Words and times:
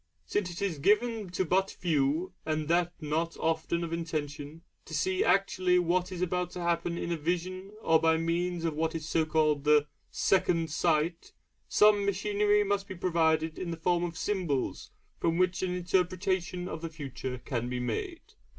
Since 0.25 0.49
it 0.49 0.63
is 0.63 0.79
given 0.79 1.29
to 1.29 1.45
but 1.45 1.69
few, 1.69 2.33
and 2.43 2.67
that 2.69 2.91
not 2.99 3.37
often 3.37 3.83
of 3.83 3.93
intention, 3.93 4.63
to 4.85 4.95
see 4.95 5.23
actually 5.23 5.77
what 5.77 6.11
is 6.11 6.23
about 6.23 6.49
to 6.53 6.61
happen 6.61 6.97
in 6.97 7.11
a 7.11 7.17
vision 7.17 7.69
or 7.83 7.99
by 8.01 8.17
means 8.17 8.65
of 8.65 8.73
what 8.73 8.95
is 8.95 9.15
called 9.29 9.63
the 9.63 9.85
'second 10.09 10.71
sight,' 10.71 11.33
some 11.69 12.03
machinery 12.03 12.63
must 12.63 12.87
be 12.87 12.95
provided 12.95 13.59
in 13.59 13.69
the 13.69 13.77
form 13.77 14.03
of 14.03 14.17
symbols 14.17 14.89
from 15.19 15.37
which 15.37 15.61
an 15.61 15.75
interpretation 15.75 16.67
of 16.67 16.81
the 16.81 16.89
future 16.89 17.37
can 17.37 17.69
be 17.69 17.79
made. 17.79 18.21